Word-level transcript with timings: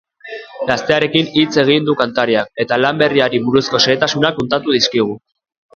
Gaztearekin 0.69 1.29
hitz 1.41 1.51
egin 1.65 1.85
du 1.91 1.95
kantariak 2.01 2.65
eta 2.65 2.81
lan 2.83 3.05
berriari 3.05 3.45
buruzko 3.47 3.87
xehetasunak 3.87 4.39
kontatu 4.43 4.79
dizkigu. 4.81 5.21